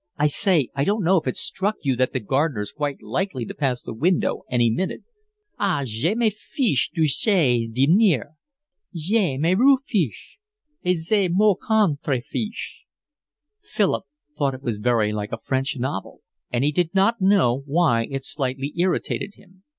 "I 0.17 0.25
say, 0.25 0.69
I 0.73 0.83
don't 0.83 1.03
know 1.03 1.17
if 1.17 1.27
it's 1.27 1.39
struck 1.39 1.75
you 1.83 1.95
that 1.97 2.11
the 2.11 2.19
gardener's 2.19 2.71
quite 2.71 3.03
likely 3.03 3.45
to 3.45 3.53
pass 3.53 3.83
the 3.83 3.93
window 3.93 4.41
any 4.49 4.71
minute." 4.71 5.03
"Ah, 5.59 5.83
je 5.85 6.15
m'en 6.15 6.31
fiche 6.31 6.89
du 6.91 7.03
jardinier. 7.05 8.31
Je 8.95 9.37
m'en 9.37 9.55
refiche, 9.55 10.39
et 10.83 10.97
je 10.97 11.27
m'en 11.29 11.53
contrefiche." 11.53 12.85
Philip 13.61 14.05
thought 14.35 14.55
it 14.55 14.63
was 14.63 14.77
very 14.77 15.13
like 15.13 15.31
a 15.31 15.37
French 15.37 15.77
novel, 15.77 16.21
and 16.49 16.63
he 16.63 16.71
did 16.71 16.95
not 16.95 17.21
know 17.21 17.61
why 17.67 18.07
it 18.09 18.25
slightly 18.25 18.73
irritated 18.75 19.35
him. 19.35 19.61